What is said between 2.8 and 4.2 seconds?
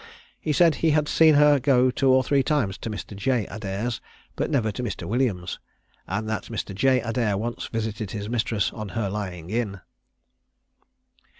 Mr. J. Adair's,